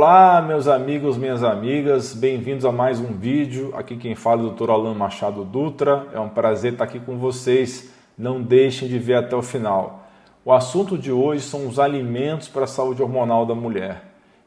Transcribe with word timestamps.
Olá, 0.00 0.40
meus 0.40 0.68
amigos, 0.68 1.16
minhas 1.16 1.42
amigas, 1.42 2.14
bem-vindos 2.14 2.64
a 2.64 2.70
mais 2.70 3.00
um 3.00 3.14
vídeo. 3.14 3.72
Aqui 3.74 3.96
quem 3.96 4.14
fala 4.14 4.42
é 4.42 4.44
o 4.44 4.50
Dr. 4.50 4.70
Alan 4.70 4.94
Machado 4.94 5.42
Dutra. 5.42 6.06
É 6.12 6.20
um 6.20 6.28
prazer 6.28 6.74
estar 6.74 6.84
aqui 6.84 7.00
com 7.00 7.18
vocês. 7.18 7.92
Não 8.16 8.40
deixem 8.40 8.86
de 8.86 8.96
ver 8.96 9.16
até 9.16 9.34
o 9.34 9.42
final. 9.42 10.08
O 10.44 10.52
assunto 10.52 10.96
de 10.96 11.10
hoje 11.10 11.42
são 11.42 11.66
os 11.66 11.80
alimentos 11.80 12.46
para 12.46 12.62
a 12.62 12.68
saúde 12.68 13.02
hormonal 13.02 13.44
da 13.44 13.56
mulher. 13.56 14.04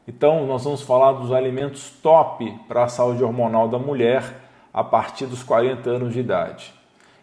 Então, 0.08 0.46
nós 0.46 0.64
vamos 0.64 0.80
falar 0.80 1.12
dos 1.12 1.30
alimentos 1.30 1.90
top 2.02 2.50
para 2.66 2.84
a 2.84 2.88
saúde 2.88 3.22
hormonal 3.22 3.68
da 3.68 3.78
mulher 3.78 4.24
a 4.72 4.82
partir 4.82 5.26
dos 5.26 5.42
40 5.42 5.90
anos 5.90 6.14
de 6.14 6.20
idade. 6.20 6.72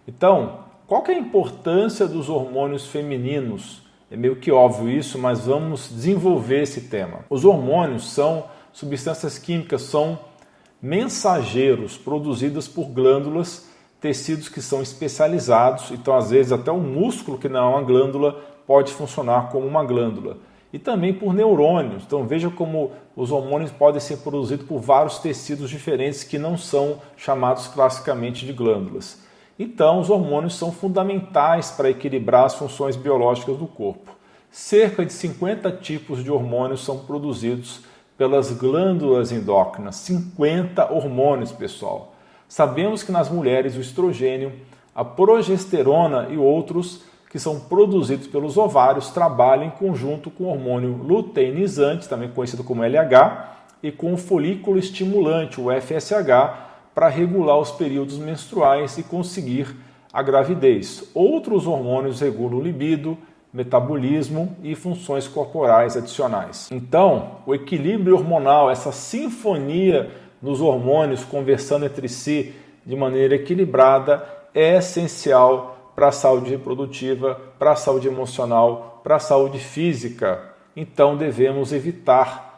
Então, 0.08 0.66
qual 0.86 1.04
é 1.08 1.14
a 1.14 1.18
importância 1.18 2.08
dos 2.08 2.30
hormônios 2.30 2.86
femininos? 2.86 3.89
É 4.12 4.18
meio 4.18 4.38
que 4.38 4.52
óbvio 4.52 4.90
isso, 4.90 5.20
mas 5.20 5.46
vamos 5.46 5.90
desenvolver 5.90 6.64
esse 6.64 6.82
tema. 6.82 7.20
Os 7.30 7.46
hormônios 7.46 8.12
são 8.12 8.46
substâncias 8.74 9.38
químicas, 9.38 9.84
são 9.84 10.18
mensageiros 10.82 11.98
produzidos 11.98 12.68
por 12.68 12.86
glândulas, 12.86 13.70
tecidos 14.02 14.50
que 14.50 14.62
são 14.62 14.82
especializados, 14.82 15.92
então 15.92 16.16
às 16.16 16.32
vezes 16.32 16.52
até 16.52 16.72
um 16.72 16.80
músculo 16.80 17.38
que 17.38 17.50
não 17.50 17.60
é 17.60 17.76
uma 17.76 17.82
glândula 17.84 18.40
pode 18.66 18.94
funcionar 18.94 19.50
como 19.50 19.68
uma 19.68 19.84
glândula. 19.84 20.38
E 20.72 20.80
também 20.80 21.14
por 21.14 21.34
neurônios. 21.34 22.04
Então 22.04 22.26
veja 22.26 22.50
como 22.50 22.92
os 23.16 23.32
hormônios 23.32 23.72
podem 23.72 24.00
ser 24.00 24.18
produzidos 24.18 24.66
por 24.66 24.80
vários 24.80 25.20
tecidos 25.20 25.70
diferentes 25.70 26.24
que 26.24 26.38
não 26.38 26.58
são 26.58 27.00
chamados 27.18 27.68
classicamente 27.68 28.46
de 28.46 28.54
glândulas. 28.54 29.20
Então, 29.60 30.00
os 30.00 30.10
hormônios 30.10 30.56
são 30.56 30.72
fundamentais 30.72 31.70
para 31.70 31.90
equilibrar 31.90 32.46
as 32.46 32.56
funções 32.56 32.96
biológicas 32.96 33.58
do 33.58 33.68
corpo. 33.68 34.16
Cerca 34.50 35.06
de 35.06 35.12
50 35.12 35.70
tipos 35.74 36.24
de 36.24 36.32
hormônios 36.32 36.86
são 36.86 37.00
produzidos 37.00 37.82
pelas 38.18 38.54
glândulas 38.54 39.34
endócrinas. 39.34 39.98
50 39.98 40.94
hormônios, 40.94 41.52
pessoal. 41.52 42.16
Sabemos 42.48 43.04
que 43.04 43.12
nas 43.12 43.30
mulheres 43.30 43.76
o 43.76 43.82
estrogênio, 43.82 44.54
a 44.96 45.04
progesterona 45.04 46.30
e 46.30 46.38
outros 46.38 47.04
que 47.30 47.38
são 47.38 47.60
produzidos 47.60 48.28
pelos 48.28 48.58
ovários 48.58 49.10
trabalham 49.10 49.66
em 49.66 49.70
conjunto 49.70 50.32
com 50.32 50.46
o 50.46 50.48
hormônio 50.48 51.00
luteinizante, 51.04 52.10
também 52.10 52.30
conhecido 52.30 52.64
como 52.64 52.84
LH, 52.84 53.58
e 53.84 53.92
com 53.92 54.14
o 54.14 54.18
folículo 54.18 54.80
estimulante, 54.80 55.62
o 55.62 55.68
FSH, 55.70 56.69
para 56.94 57.08
regular 57.08 57.58
os 57.58 57.72
períodos 57.72 58.18
menstruais 58.18 58.98
e 58.98 59.04
conseguir 59.04 59.76
a 60.12 60.22
gravidez. 60.22 61.10
Outros 61.14 61.68
hormônios 61.68 62.20
regulam 62.20 62.58
o 62.58 62.62
libido, 62.62 63.18
metabolismo 63.54 64.56
e 64.64 64.76
funções 64.76 65.28
corporais 65.28 65.98
adicionais. 65.98 66.70
Então, 66.72 67.38
o 67.46 67.54
equilíbrio 67.54 68.16
hormonal, 68.16 68.70
essa 68.70 68.92
sinfonia 68.92 70.12
dos 70.42 70.62
hormônios 70.62 71.24
conversando 71.24 71.86
entre 71.86 72.08
si 72.08 72.54
de 72.86 72.96
maneira 72.96 73.36
equilibrada, 73.36 74.26
é 74.54 74.78
essencial 74.78 75.92
para 75.96 76.08
a 76.08 76.12
saúde 76.12 76.50
reprodutiva, 76.50 77.40
para 77.58 77.72
a 77.72 77.76
saúde 77.76 78.08
emocional, 78.08 79.02
para 79.04 79.18
a 79.18 79.20
saúde 79.20 79.60
física. 79.60 80.42
Então, 80.76 81.18
devemos 81.18 81.74
evitar 81.74 82.49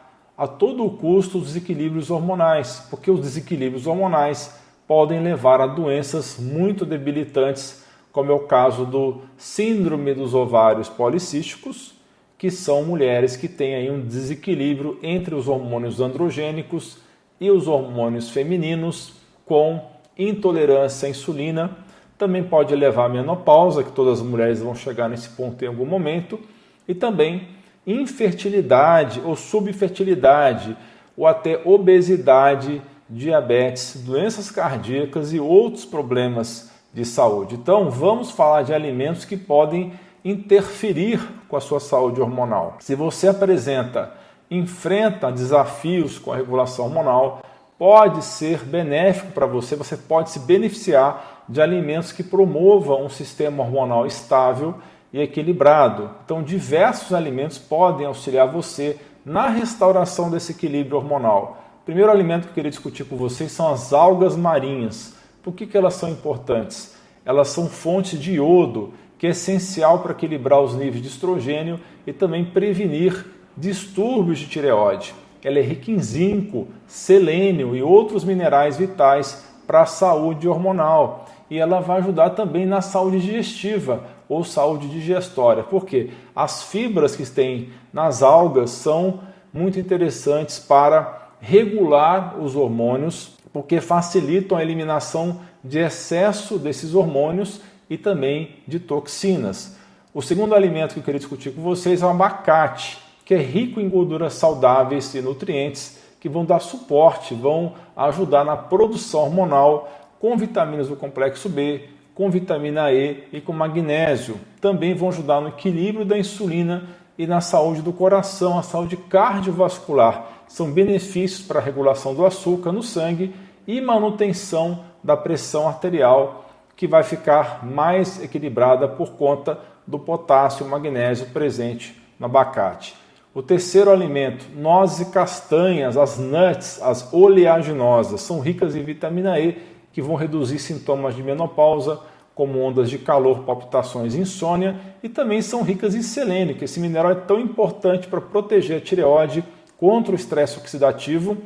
a 0.42 0.48
todo 0.48 0.90
custo 0.90 1.38
os 1.38 1.44
desequilíbrios 1.44 2.10
hormonais, 2.10 2.84
porque 2.90 3.08
os 3.08 3.20
desequilíbrios 3.20 3.86
hormonais 3.86 4.58
podem 4.88 5.22
levar 5.22 5.60
a 5.60 5.68
doenças 5.68 6.36
muito 6.36 6.84
debilitantes, 6.84 7.84
como 8.10 8.32
é 8.32 8.34
o 8.34 8.40
caso 8.40 8.84
do 8.84 9.20
síndrome 9.36 10.12
dos 10.12 10.34
ovários 10.34 10.88
policísticos, 10.88 11.94
que 12.36 12.50
são 12.50 12.82
mulheres 12.82 13.36
que 13.36 13.46
têm 13.46 13.76
aí 13.76 13.88
um 13.88 14.00
desequilíbrio 14.00 14.98
entre 15.00 15.32
os 15.32 15.46
hormônios 15.46 16.00
androgênicos 16.00 16.98
e 17.40 17.48
os 17.48 17.68
hormônios 17.68 18.30
femininos, 18.30 19.12
com 19.46 19.80
intolerância 20.18 21.06
à 21.06 21.10
insulina. 21.10 21.70
Também 22.18 22.42
pode 22.42 22.74
levar 22.74 23.04
à 23.04 23.08
menopausa, 23.08 23.84
que 23.84 23.92
todas 23.92 24.18
as 24.18 24.26
mulheres 24.26 24.58
vão 24.60 24.74
chegar 24.74 25.08
nesse 25.08 25.28
ponto 25.28 25.64
em 25.64 25.68
algum 25.68 25.86
momento, 25.86 26.40
e 26.88 26.96
também 26.96 27.61
infertilidade 27.86 29.20
ou 29.24 29.36
subfertilidade, 29.36 30.76
ou 31.16 31.26
até 31.26 31.60
obesidade, 31.64 32.80
diabetes, 33.08 34.02
doenças 34.04 34.50
cardíacas 34.50 35.32
e 35.32 35.40
outros 35.40 35.84
problemas 35.84 36.70
de 36.92 37.04
saúde. 37.04 37.54
Então, 37.54 37.90
vamos 37.90 38.30
falar 38.30 38.62
de 38.62 38.72
alimentos 38.72 39.24
que 39.24 39.36
podem 39.36 39.92
interferir 40.24 41.20
com 41.48 41.56
a 41.56 41.60
sua 41.60 41.80
saúde 41.80 42.20
hormonal. 42.20 42.76
Se 42.80 42.94
você 42.94 43.28
apresenta, 43.28 44.12
enfrenta 44.50 45.32
desafios 45.32 46.18
com 46.18 46.32
a 46.32 46.36
regulação 46.36 46.84
hormonal, 46.84 47.42
pode 47.78 48.24
ser 48.24 48.58
benéfico 48.64 49.32
para 49.32 49.46
você, 49.46 49.74
você 49.74 49.96
pode 49.96 50.30
se 50.30 50.38
beneficiar 50.38 51.44
de 51.48 51.60
alimentos 51.60 52.12
que 52.12 52.22
promovam 52.22 53.04
um 53.04 53.08
sistema 53.08 53.64
hormonal 53.64 54.06
estável 54.06 54.76
e 55.12 55.20
equilibrado. 55.20 56.10
Então, 56.24 56.42
diversos 56.42 57.12
alimentos 57.12 57.58
podem 57.58 58.06
auxiliar 58.06 58.50
você 58.50 58.98
na 59.24 59.48
restauração 59.48 60.30
desse 60.30 60.52
equilíbrio 60.52 60.96
hormonal. 60.96 61.62
O 61.82 61.84
primeiro 61.84 62.10
alimento 62.10 62.44
que 62.44 62.50
eu 62.50 62.54
queria 62.54 62.70
discutir 62.70 63.04
com 63.04 63.16
vocês 63.16 63.52
são 63.52 63.72
as 63.72 63.92
algas 63.92 64.36
marinhas. 64.36 65.14
Por 65.42 65.52
que, 65.52 65.66
que 65.66 65.76
elas 65.76 65.94
são 65.94 66.08
importantes? 66.08 66.96
Elas 67.24 67.48
são 67.48 67.68
fontes 67.68 68.18
de 68.18 68.34
iodo, 68.34 68.94
que 69.18 69.26
é 69.26 69.30
essencial 69.30 70.00
para 70.00 70.12
equilibrar 70.12 70.60
os 70.60 70.74
níveis 70.74 71.02
de 71.02 71.08
estrogênio 71.08 71.78
e 72.06 72.12
também 72.12 72.44
prevenir 72.44 73.26
distúrbios 73.56 74.38
de 74.38 74.46
tireoide. 74.46 75.14
Ela 75.44 75.58
é 75.58 75.62
rica 75.62 75.90
em 75.90 75.98
zinco, 76.00 76.68
selênio 76.86 77.74
e 77.74 77.82
outros 77.82 78.24
minerais 78.24 78.76
vitais 78.76 79.44
para 79.66 79.82
a 79.82 79.86
saúde 79.86 80.48
hormonal. 80.48 81.26
E 81.50 81.58
ela 81.58 81.80
vai 81.80 81.98
ajudar 81.98 82.30
também 82.30 82.64
na 82.64 82.80
saúde 82.80 83.20
digestiva, 83.20 84.04
ou 84.32 84.44
saúde 84.44 84.88
digestória. 84.88 85.62
Porque 85.62 86.10
as 86.34 86.62
fibras 86.62 87.14
que 87.14 87.24
tem 87.28 87.70
nas 87.92 88.22
algas 88.22 88.70
são 88.70 89.20
muito 89.52 89.78
interessantes 89.78 90.58
para 90.58 91.30
regular 91.40 92.40
os 92.40 92.56
hormônios, 92.56 93.36
porque 93.52 93.80
facilitam 93.80 94.56
a 94.56 94.62
eliminação 94.62 95.40
de 95.62 95.78
excesso 95.78 96.58
desses 96.58 96.94
hormônios 96.94 97.60
e 97.90 97.98
também 97.98 98.56
de 98.66 98.80
toxinas. 98.80 99.76
O 100.14 100.22
segundo 100.22 100.54
alimento 100.54 100.94
que 100.94 101.00
eu 101.00 101.04
queria 101.04 101.18
discutir 101.18 101.54
com 101.54 101.62
vocês 101.62 102.02
é 102.02 102.06
o 102.06 102.08
abacate, 102.08 102.98
que 103.24 103.34
é 103.34 103.38
rico 103.38 103.80
em 103.80 103.88
gorduras 103.88 104.34
saudáveis 104.34 105.14
e 105.14 105.20
nutrientes 105.20 105.98
que 106.20 106.28
vão 106.28 106.44
dar 106.44 106.60
suporte, 106.60 107.34
vão 107.34 107.74
ajudar 107.96 108.44
na 108.44 108.56
produção 108.56 109.22
hormonal 109.22 109.90
com 110.20 110.36
vitaminas 110.36 110.88
do 110.88 110.94
complexo 110.94 111.48
B, 111.48 111.88
com 112.14 112.30
vitamina 112.30 112.92
E 112.92 113.24
e 113.32 113.40
com 113.40 113.52
magnésio. 113.52 114.38
Também 114.60 114.94
vão 114.94 115.08
ajudar 115.08 115.40
no 115.40 115.48
equilíbrio 115.48 116.04
da 116.04 116.18
insulina 116.18 116.84
e 117.16 117.26
na 117.26 117.40
saúde 117.40 117.82
do 117.82 117.92
coração, 117.92 118.58
a 118.58 118.62
saúde 118.62 118.96
cardiovascular. 118.96 120.44
São 120.48 120.70
benefícios 120.70 121.42
para 121.42 121.60
a 121.60 121.62
regulação 121.62 122.14
do 122.14 122.24
açúcar 122.26 122.72
no 122.72 122.82
sangue 122.82 123.34
e 123.66 123.80
manutenção 123.80 124.84
da 125.02 125.16
pressão 125.16 125.66
arterial, 125.68 126.44
que 126.76 126.86
vai 126.86 127.02
ficar 127.02 127.64
mais 127.64 128.22
equilibrada 128.22 128.88
por 128.88 129.12
conta 129.12 129.58
do 129.86 129.98
potássio 129.98 130.66
e 130.66 130.68
magnésio 130.68 131.26
presente 131.26 132.00
no 132.18 132.26
abacate. 132.26 132.94
O 133.34 133.42
terceiro 133.42 133.90
alimento, 133.90 134.46
nozes 134.54 135.08
e 135.08 135.10
castanhas, 135.10 135.96
as 135.96 136.18
nuts, 136.18 136.82
as 136.82 137.12
oleaginosas, 137.14 138.20
são 138.20 138.40
ricas 138.40 138.76
em 138.76 138.82
vitamina 138.82 139.40
E 139.40 139.56
que 139.92 140.02
vão 140.02 140.14
reduzir 140.14 140.58
sintomas 140.58 141.14
de 141.14 141.22
menopausa, 141.22 142.00
como 142.34 142.60
ondas 142.60 142.88
de 142.88 142.98
calor, 142.98 143.40
palpitações 143.40 144.14
e 144.14 144.20
insônia, 144.20 144.76
e 145.02 145.08
também 145.08 145.42
são 145.42 145.62
ricas 145.62 145.94
em 145.94 146.02
selênio, 146.02 146.54
que 146.54 146.64
esse 146.64 146.80
mineral 146.80 147.12
é 147.12 147.14
tão 147.14 147.38
importante 147.38 148.08
para 148.08 148.20
proteger 148.20 148.78
a 148.78 148.80
tireoide 148.80 149.44
contra 149.76 150.12
o 150.12 150.16
estresse 150.16 150.58
oxidativo, 150.58 151.36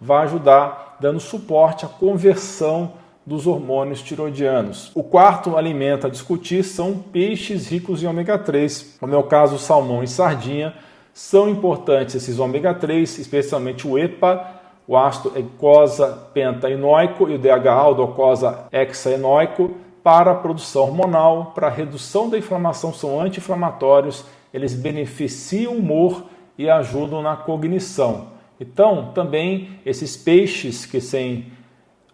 vai 0.00 0.24
ajudar 0.24 0.96
dando 1.00 1.20
suporte 1.20 1.84
à 1.84 1.88
conversão 1.88 2.92
dos 3.24 3.46
hormônios 3.46 4.02
tiroidianos. 4.02 4.92
O 4.94 5.02
quarto 5.02 5.56
alimento 5.56 6.06
a 6.06 6.10
discutir 6.10 6.62
são 6.62 6.94
peixes 6.98 7.68
ricos 7.68 8.02
em 8.02 8.06
ômega 8.06 8.38
3, 8.38 8.96
como 9.00 9.14
é 9.14 9.18
o 9.18 9.24
caso 9.24 9.58
salmão 9.58 10.02
e 10.02 10.08
sardinha. 10.08 10.74
São 11.12 11.48
importantes 11.48 12.14
esses 12.14 12.38
ômega 12.38 12.72
3, 12.72 13.18
especialmente 13.18 13.86
o 13.86 13.98
EPA, 13.98 14.46
o 14.86 14.96
ácido 14.96 15.32
eicosa 15.34 16.28
pentaenoico 16.32 17.28
e 17.28 17.34
o 17.34 17.38
DHA, 17.38 17.88
o 17.88 17.94
docosa 17.94 18.68
hexaenoico, 18.72 19.70
para 20.02 20.30
a 20.30 20.34
produção 20.36 20.82
hormonal, 20.82 21.52
para 21.54 21.66
a 21.66 21.70
redução 21.70 22.30
da 22.30 22.38
inflamação, 22.38 22.92
são 22.94 23.20
anti-inflamatórios, 23.20 24.24
eles 24.54 24.72
beneficiam 24.72 25.72
o 25.72 25.78
humor 25.78 26.24
e 26.56 26.70
ajudam 26.70 27.20
na 27.20 27.34
cognição. 27.36 28.28
Então, 28.60 29.10
também 29.12 29.80
esses 29.84 30.16
peixes 30.16 30.86
que 30.86 31.00
têm 31.00 31.52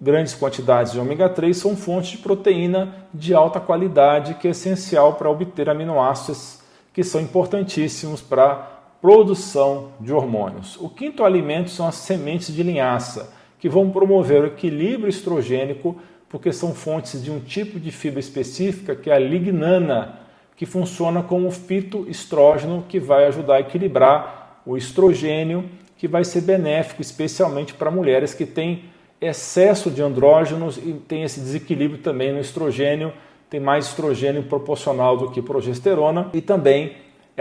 grandes 0.01 0.35
quantidades 0.35 0.93
de 0.93 0.99
ômega 0.99 1.29
3 1.29 1.57
são 1.57 1.77
fontes 1.77 2.13
de 2.13 2.19
proteína 2.19 3.07
de 3.15 3.35
alta 3.35 3.61
qualidade 3.61 4.35
que 4.35 4.49
é 4.49 4.51
essencial 4.51 5.15
para 5.15 5.31
obter 5.31 5.71
aminoácidos 5.71 6.61
que 6.93 7.05
são 7.05 7.21
importantíssimos 7.21 8.21
para 8.21 8.72
produção 9.03 9.89
de 9.99 10.13
hormônios. 10.13 10.79
O 10.81 10.89
quinto 10.89 11.25
alimento 11.25 11.71
são 11.71 11.89
as 11.89 11.97
sementes 11.97 12.55
de 12.55 12.63
linhaça, 12.63 13.35
que 13.59 13.69
vão 13.69 13.91
promover 13.91 14.43
o 14.43 14.47
equilíbrio 14.47 15.09
estrogênico, 15.09 15.97
porque 16.29 16.53
são 16.53 16.73
fontes 16.73 17.23
de 17.23 17.29
um 17.29 17.41
tipo 17.41 17.81
de 17.81 17.91
fibra 17.91 18.21
específica, 18.21 18.95
que 18.95 19.11
é 19.11 19.15
a 19.15 19.19
lignana, 19.19 20.21
que 20.57 20.65
funciona 20.65 21.21
como 21.21 21.51
fitoestrógeno, 21.51 22.85
que 22.89 23.01
vai 23.01 23.27
ajudar 23.27 23.57
a 23.57 23.61
equilibrar 23.61 24.63
o 24.65 24.77
estrogênio, 24.77 25.69
que 25.99 26.07
vai 26.07 26.23
ser 26.23 26.43
benéfico 26.43 27.03
especialmente 27.03 27.75
para 27.75 27.91
mulheres 27.91 28.33
que 28.33 28.47
têm 28.47 28.85
excesso 29.21 29.91
de 29.91 30.01
andrógenos 30.01 30.77
e 30.77 30.93
tem 30.93 31.25
esse 31.25 31.41
desequilíbrio 31.41 32.01
também 32.01 32.33
no 32.33 32.41
estrogênio, 32.41 33.13
tem 33.51 33.59
mais 33.59 33.87
estrogênio 33.87 34.45
proporcional 34.45 35.17
do 35.17 35.31
que 35.31 35.43
progesterona 35.43 36.31
e 36.33 36.41
também 36.41 36.93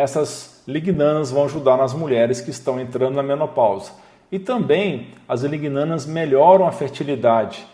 essas 0.01 0.63
lignanas 0.68 1.31
vão 1.31 1.45
ajudar 1.45 1.77
nas 1.77 1.94
mulheres 1.94 2.42
que 2.42 2.50
estão 2.50 2.80
entrando 2.80 3.15
na 3.15 3.24
menopausa. 3.24 3.92
E 4.31 4.39
também 4.39 5.07
as 5.27 5.44
lignanas 5.44 6.06
melhoram 6.06 6.68
a 6.68 6.71
fertilidade. 6.71 7.65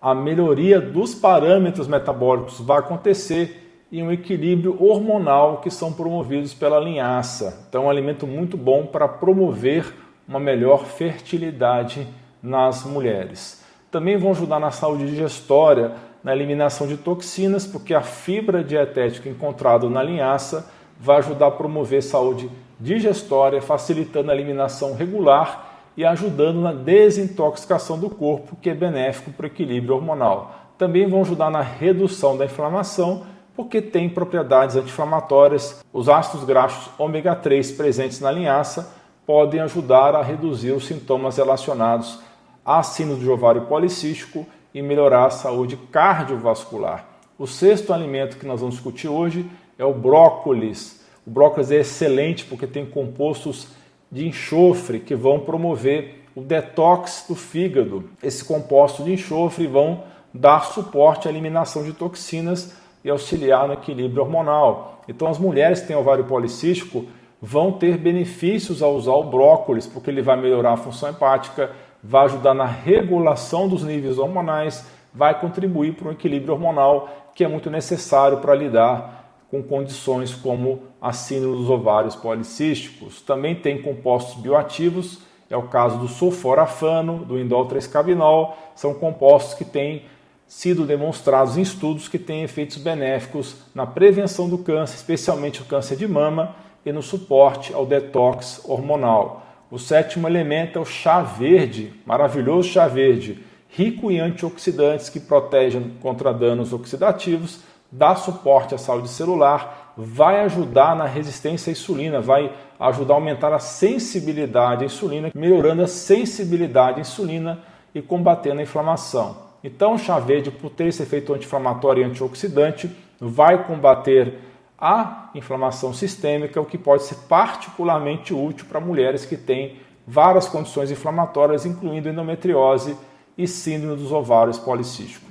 A 0.00 0.14
melhoria 0.14 0.80
dos 0.80 1.14
parâmetros 1.14 1.88
metabólicos 1.88 2.60
vai 2.60 2.78
acontecer 2.78 3.84
e 3.90 4.02
um 4.02 4.10
equilíbrio 4.10 4.76
hormonal 4.82 5.58
que 5.58 5.70
são 5.70 5.92
promovidos 5.92 6.52
pela 6.52 6.80
linhaça. 6.80 7.66
Então, 7.68 7.84
é 7.84 7.86
um 7.86 7.90
alimento 7.90 8.26
muito 8.26 8.56
bom 8.56 8.86
para 8.86 9.06
promover 9.06 9.94
uma 10.28 10.40
melhor 10.40 10.84
fertilidade 10.84 12.06
nas 12.42 12.84
mulheres. 12.84 13.64
Também 13.90 14.16
vão 14.16 14.32
ajudar 14.32 14.58
na 14.58 14.70
saúde 14.70 15.06
digestória, 15.06 15.92
na 16.22 16.34
eliminação 16.34 16.86
de 16.86 16.96
toxinas, 16.96 17.66
porque 17.66 17.94
a 17.94 18.02
fibra 18.02 18.64
dietética 18.64 19.28
encontrada 19.28 19.88
na 19.88 20.02
linhaça 20.02 20.68
vai 20.98 21.18
ajudar 21.18 21.48
a 21.48 21.50
promover 21.50 22.02
saúde 22.02 22.50
digestória, 22.78 23.62
facilitando 23.62 24.30
a 24.30 24.34
eliminação 24.34 24.94
regular 24.94 25.74
e 25.96 26.04
ajudando 26.04 26.60
na 26.60 26.72
desintoxicação 26.72 27.98
do 27.98 28.10
corpo, 28.10 28.56
que 28.56 28.68
é 28.68 28.74
benéfico 28.74 29.30
para 29.30 29.44
o 29.44 29.46
equilíbrio 29.46 29.94
hormonal. 29.94 30.54
Também 30.76 31.08
vão 31.08 31.22
ajudar 31.22 31.50
na 31.50 31.62
redução 31.62 32.36
da 32.36 32.44
inflamação, 32.44 33.24
porque 33.56 33.80
tem 33.80 34.08
propriedades 34.08 34.76
anti-inflamatórias. 34.76 35.82
Os 35.90 36.08
ácidos 36.08 36.44
graxos 36.44 36.90
ômega 36.98 37.34
3 37.34 37.72
presentes 37.72 38.20
na 38.20 38.30
linhaça 38.30 38.94
podem 39.24 39.60
ajudar 39.60 40.14
a 40.14 40.22
reduzir 40.22 40.72
os 40.72 40.86
sintomas 40.86 41.38
relacionados 41.38 42.20
à 42.64 42.82
síndrome 42.82 43.22
de 43.22 43.30
ovário 43.30 43.62
policístico 43.62 44.46
e 44.74 44.82
melhorar 44.82 45.24
a 45.24 45.30
saúde 45.30 45.78
cardiovascular. 45.90 47.06
O 47.38 47.46
sexto 47.46 47.94
alimento 47.94 48.36
que 48.36 48.46
nós 48.46 48.60
vamos 48.60 48.74
discutir 48.74 49.08
hoje 49.08 49.48
é 49.78 49.84
o 49.84 49.92
brócolis. 49.92 51.04
O 51.26 51.30
brócolis 51.30 51.70
é 51.70 51.76
excelente 51.76 52.44
porque 52.44 52.66
tem 52.66 52.86
compostos 52.86 53.68
de 54.10 54.26
enxofre 54.26 55.00
que 55.00 55.14
vão 55.14 55.40
promover 55.40 56.24
o 56.34 56.40
detox 56.40 57.26
do 57.28 57.34
fígado. 57.34 58.08
Esses 58.22 58.42
compostos 58.42 59.04
de 59.04 59.12
enxofre 59.12 59.66
vão 59.66 60.04
dar 60.32 60.66
suporte 60.66 61.26
à 61.26 61.30
eliminação 61.30 61.82
de 61.82 61.92
toxinas 61.92 62.76
e 63.02 63.10
auxiliar 63.10 63.66
no 63.66 63.74
equilíbrio 63.74 64.22
hormonal. 64.22 65.02
Então, 65.08 65.28
as 65.28 65.38
mulheres 65.38 65.80
que 65.80 65.88
têm 65.88 65.96
ovário 65.96 66.24
policístico 66.24 67.06
vão 67.40 67.72
ter 67.72 67.96
benefícios 67.96 68.82
ao 68.82 68.94
usar 68.94 69.12
o 69.12 69.24
brócolis, 69.24 69.86
porque 69.86 70.10
ele 70.10 70.22
vai 70.22 70.36
melhorar 70.36 70.72
a 70.72 70.76
função 70.76 71.08
hepática, 71.08 71.70
vai 72.02 72.24
ajudar 72.24 72.54
na 72.54 72.66
regulação 72.66 73.68
dos 73.68 73.82
níveis 73.82 74.18
hormonais, 74.18 74.84
vai 75.14 75.38
contribuir 75.38 75.94
para 75.94 76.08
um 76.08 76.12
equilíbrio 76.12 76.54
hormonal 76.54 77.08
que 77.34 77.44
é 77.44 77.48
muito 77.48 77.70
necessário 77.70 78.38
para 78.38 78.54
lidar 78.54 79.25
com 79.50 79.62
condições 79.62 80.34
como 80.34 80.82
a 81.00 81.12
síndrome 81.12 81.56
dos 81.56 81.70
ovários 81.70 82.16
policísticos. 82.16 83.20
Também 83.20 83.54
tem 83.54 83.80
compostos 83.80 84.40
bioativos, 84.40 85.20
é 85.48 85.56
o 85.56 85.68
caso 85.68 85.98
do 85.98 86.08
sulforafano, 86.08 87.24
do 87.24 87.38
indol 87.38 87.68
3-cabinol, 87.68 88.56
são 88.74 88.92
compostos 88.94 89.54
que 89.54 89.64
têm 89.64 90.02
sido 90.46 90.84
demonstrados 90.84 91.56
em 91.56 91.62
estudos 91.62 92.08
que 92.08 92.18
têm 92.18 92.42
efeitos 92.42 92.76
benéficos 92.76 93.56
na 93.74 93.86
prevenção 93.86 94.48
do 94.48 94.58
câncer, 94.58 94.96
especialmente 94.96 95.62
o 95.62 95.64
câncer 95.64 95.96
de 95.96 96.06
mama, 96.06 96.54
e 96.84 96.92
no 96.92 97.02
suporte 97.02 97.74
ao 97.74 97.84
detox 97.84 98.62
hormonal. 98.64 99.44
O 99.70 99.78
sétimo 99.78 100.28
elemento 100.28 100.78
é 100.78 100.82
o 100.82 100.84
chá 100.84 101.20
verde, 101.20 101.92
maravilhoso 102.06 102.68
chá 102.68 102.86
verde, 102.86 103.44
rico 103.68 104.10
em 104.10 104.20
antioxidantes 104.20 105.08
que 105.08 105.18
protegem 105.18 105.94
contra 106.00 106.32
danos 106.32 106.72
oxidativos, 106.72 107.60
dá 107.90 108.14
suporte 108.14 108.74
à 108.74 108.78
saúde 108.78 109.08
celular, 109.08 109.94
vai 109.96 110.40
ajudar 110.40 110.94
na 110.94 111.06
resistência 111.06 111.70
à 111.70 111.72
insulina, 111.72 112.20
vai 112.20 112.52
ajudar 112.78 113.14
a 113.14 113.16
aumentar 113.16 113.52
a 113.52 113.58
sensibilidade 113.58 114.82
à 114.82 114.86
insulina, 114.86 115.30
melhorando 115.34 115.82
a 115.82 115.86
sensibilidade 115.86 116.98
à 116.98 117.00
insulina 117.00 117.60
e 117.94 118.02
combatendo 118.02 118.60
a 118.60 118.62
inflamação. 118.62 119.46
Então, 119.64 119.94
o 119.94 119.98
chá 119.98 120.18
verde, 120.18 120.50
por 120.50 120.70
ter 120.70 120.88
esse 120.88 121.02
efeito 121.02 121.32
anti-inflamatório 121.32 122.02
e 122.02 122.04
antioxidante, 122.04 122.94
vai 123.18 123.64
combater 123.64 124.38
a 124.78 125.30
inflamação 125.34 125.92
sistêmica, 125.92 126.60
o 126.60 126.66
que 126.66 126.76
pode 126.76 127.04
ser 127.04 127.16
particularmente 127.28 128.34
útil 128.34 128.66
para 128.66 128.78
mulheres 128.78 129.24
que 129.24 129.36
têm 129.36 129.76
várias 130.06 130.46
condições 130.46 130.90
inflamatórias, 130.90 131.64
incluindo 131.64 132.08
endometriose 132.08 132.96
e 133.36 133.48
síndrome 133.48 133.96
dos 133.96 134.12
ovários 134.12 134.58
policísticos. 134.58 135.25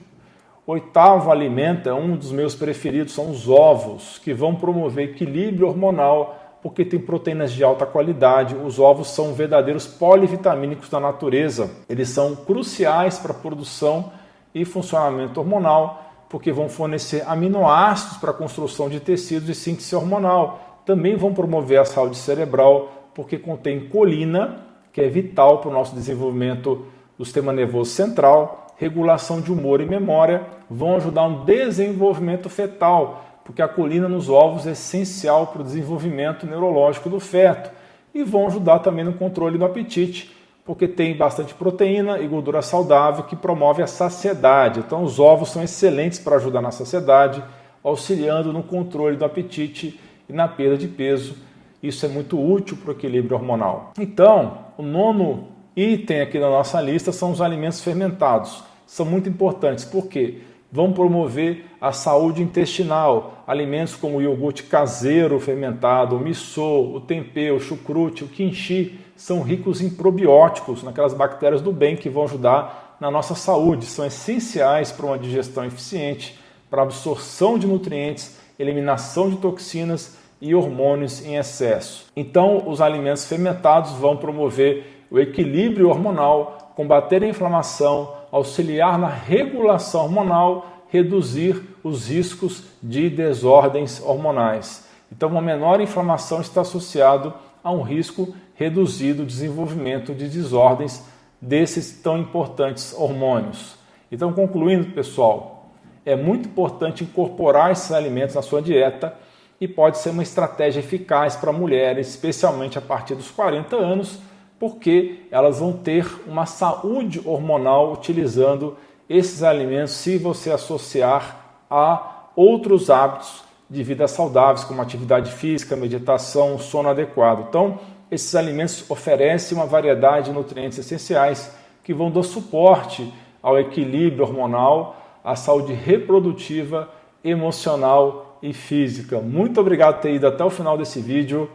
Oitavo 0.67 1.29
alimento 1.29 1.87
é 1.87 1.93
um 1.93 2.17
dos 2.17 2.31
meus 2.31 2.55
preferidos, 2.55 3.13
são 3.13 3.29
os 3.29 3.47
ovos, 3.47 4.17
que 4.17 4.33
vão 4.33 4.55
promover 4.55 5.11
equilíbrio 5.11 5.67
hormonal, 5.67 6.57
porque 6.63 6.83
tem 6.83 6.99
proteínas 6.99 7.53
de 7.53 7.63
alta 7.63 7.85
qualidade. 7.85 8.55
Os 8.55 8.79
ovos 8.79 9.09
são 9.09 9.31
verdadeiros 9.31 9.85
polivitamínicos 9.85 10.89
da 10.89 10.99
natureza. 10.99 11.69
Eles 11.87 12.09
são 12.09 12.35
cruciais 12.35 13.19
para 13.19 13.31
a 13.31 13.35
produção 13.35 14.11
e 14.55 14.65
funcionamento 14.65 15.39
hormonal, 15.39 16.03
porque 16.27 16.51
vão 16.51 16.67
fornecer 16.67 17.23
aminoácidos 17.27 18.17
para 18.17 18.31
a 18.31 18.33
construção 18.33 18.89
de 18.89 18.99
tecidos 18.99 19.47
e 19.47 19.53
síntese 19.53 19.95
hormonal. 19.95 20.81
Também 20.83 21.15
vão 21.15 21.31
promover 21.31 21.79
a 21.79 21.85
saúde 21.85 22.17
cerebral, 22.17 23.11
porque 23.13 23.37
contém 23.37 23.87
colina, 23.87 24.65
que 24.91 24.99
é 24.99 25.07
vital 25.07 25.59
para 25.59 25.69
o 25.69 25.73
nosso 25.73 25.93
desenvolvimento 25.93 26.87
do 27.15 27.23
sistema 27.23 27.53
nervoso 27.53 27.91
central 27.91 28.64
regulação 28.77 29.41
de 29.41 29.51
humor 29.51 29.81
e 29.81 29.85
memória, 29.85 30.43
vão 30.69 30.95
ajudar 30.95 31.29
no 31.29 31.45
desenvolvimento 31.45 32.49
fetal, 32.49 33.23
porque 33.43 33.61
a 33.61 33.67
colina 33.67 34.09
nos 34.09 34.29
ovos 34.29 34.65
é 34.67 34.71
essencial 34.71 35.47
para 35.47 35.61
o 35.61 35.65
desenvolvimento 35.65 36.45
neurológico 36.45 37.09
do 37.09 37.19
feto, 37.19 37.71
e 38.13 38.23
vão 38.23 38.47
ajudar 38.47 38.79
também 38.79 39.03
no 39.03 39.13
controle 39.13 39.57
do 39.57 39.65
apetite, 39.65 40.35
porque 40.63 40.87
tem 40.87 41.15
bastante 41.15 41.53
proteína 41.53 42.19
e 42.19 42.27
gordura 42.27 42.61
saudável 42.61 43.25
que 43.25 43.35
promove 43.35 43.83
a 43.83 43.87
saciedade. 43.87 44.79
Então, 44.79 45.03
os 45.03 45.19
ovos 45.19 45.49
são 45.49 45.61
excelentes 45.61 46.17
para 46.17 46.37
ajudar 46.37 46.61
na 46.61 46.71
saciedade, 46.71 47.43
auxiliando 47.83 48.51
no 48.51 48.63
controle 48.63 49.15
do 49.15 49.25
apetite 49.25 49.99
e 50.27 50.33
na 50.33 50.47
perda 50.47 50.77
de 50.77 50.87
peso. 50.87 51.35
Isso 51.83 52.03
é 52.03 52.09
muito 52.09 52.41
útil 52.41 52.77
para 52.77 52.89
o 52.89 52.93
equilíbrio 52.93 53.37
hormonal. 53.37 53.91
Então, 53.99 54.57
o 54.75 54.81
nono 54.81 55.49
item 55.75 56.21
aqui 56.21 56.39
na 56.39 56.49
nossa 56.49 56.81
lista 56.81 57.11
são 57.11 57.29
os 57.29 57.41
alimentos 57.41 57.81
fermentados. 57.81 58.63
São 58.85 59.05
muito 59.05 59.29
importantes 59.29 59.85
porque 59.85 60.39
vão 60.71 60.91
promover 60.91 61.65
a 61.79 61.91
saúde 61.91 62.41
intestinal. 62.41 63.43
Alimentos 63.47 63.95
como 63.95 64.17
o 64.17 64.21
iogurte 64.21 64.63
caseiro 64.63 65.39
fermentado, 65.39 66.15
o 66.15 66.19
miso, 66.19 66.61
o 66.61 66.99
tempê, 66.99 67.51
o 67.51 67.59
chucrute, 67.59 68.23
o 68.23 68.27
kimchi 68.27 68.99
são 69.15 69.41
ricos 69.41 69.81
em 69.81 69.89
probióticos, 69.89 70.83
naquelas 70.83 71.13
bactérias 71.13 71.61
do 71.61 71.71
bem 71.71 71.95
que 71.95 72.09
vão 72.09 72.25
ajudar 72.25 72.97
na 72.99 73.09
nossa 73.09 73.35
saúde. 73.35 73.85
São 73.85 74.05
essenciais 74.05 74.91
para 74.91 75.05
uma 75.05 75.17
digestão 75.17 75.63
eficiente, 75.65 76.37
para 76.69 76.81
absorção 76.81 77.57
de 77.57 77.65
nutrientes, 77.65 78.37
eliminação 78.59 79.29
de 79.29 79.37
toxinas 79.37 80.17
e 80.41 80.53
hormônios 80.53 81.25
em 81.25 81.35
excesso. 81.37 82.07
Então, 82.15 82.63
os 82.67 82.81
alimentos 82.81 83.25
fermentados 83.25 83.93
vão 83.93 84.17
promover 84.17 85.05
o 85.09 85.19
equilíbrio 85.19 85.89
hormonal, 85.89 86.73
combater 86.75 87.23
a 87.23 87.27
inflamação, 87.27 88.13
auxiliar 88.35 88.99
na 88.99 89.07
regulação 89.07 90.03
hormonal, 90.03 90.67
reduzir 90.89 91.61
os 91.81 92.09
riscos 92.09 92.63
de 92.83 93.09
desordens 93.09 94.01
hormonais. 94.03 94.85
Então, 95.09 95.29
uma 95.29 95.41
menor 95.41 95.79
inflamação 95.79 96.41
está 96.41 96.59
associado 96.59 97.33
a 97.63 97.71
um 97.71 97.81
risco 97.81 98.35
reduzido 98.55 99.23
do 99.23 99.25
desenvolvimento 99.25 100.13
de 100.13 100.27
desordens 100.27 101.01
desses 101.39 101.93
tão 102.01 102.17
importantes 102.17 102.93
hormônios. 102.97 103.77
Então, 104.11 104.33
concluindo, 104.33 104.91
pessoal, 104.91 105.69
é 106.05 106.17
muito 106.17 106.49
importante 106.49 107.05
incorporar 107.05 107.71
esses 107.71 107.93
alimentos 107.93 108.35
na 108.35 108.41
sua 108.41 108.61
dieta 108.61 109.15
e 109.61 109.67
pode 109.67 109.97
ser 109.97 110.09
uma 110.09 110.23
estratégia 110.23 110.81
eficaz 110.81 111.37
para 111.37 111.53
mulheres, 111.53 112.09
especialmente 112.09 112.77
a 112.77 112.81
partir 112.81 113.15
dos 113.15 113.31
40 113.31 113.77
anos 113.77 114.19
porque 114.59 115.27
elas 115.29 115.59
vão 115.59 115.73
ter 115.73 116.07
uma 116.27 116.45
saúde 116.45 117.21
hormonal 117.25 117.93
utilizando 117.93 118.77
esses 119.09 119.43
alimentos 119.43 119.93
se 119.93 120.17
você 120.17 120.51
associar 120.51 121.63
a 121.69 122.29
outros 122.35 122.89
hábitos 122.89 123.43
de 123.69 123.83
vida 123.83 124.07
saudáveis, 124.07 124.63
como 124.63 124.81
atividade 124.81 125.31
física, 125.31 125.75
meditação, 125.75 126.57
sono 126.57 126.89
adequado. 126.89 127.45
Então, 127.49 127.79
esses 128.09 128.35
alimentos 128.35 128.89
oferecem 128.89 129.57
uma 129.57 129.65
variedade 129.65 130.29
de 130.29 130.35
nutrientes 130.35 130.77
essenciais 130.77 131.51
que 131.83 131.93
vão 131.93 132.11
dar 132.11 132.23
suporte 132.23 133.11
ao 133.41 133.59
equilíbrio 133.59 134.23
hormonal, 134.23 134.95
à 135.23 135.35
saúde 135.35 135.73
reprodutiva, 135.73 136.89
emocional 137.23 138.37
e 138.41 138.53
física. 138.53 139.19
Muito 139.19 139.59
obrigado 139.59 139.95
por 139.95 140.01
ter 140.01 140.13
ido 140.13 140.27
até 140.27 140.43
o 140.43 140.49
final 140.49 140.77
desse 140.77 140.99
vídeo. 140.99 141.49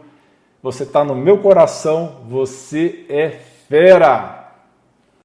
Você 0.61 0.83
está 0.83 1.03
no 1.03 1.15
meu 1.15 1.39
coração, 1.39 2.17
você 2.29 3.05
é 3.09 3.29
fera! 3.67 4.40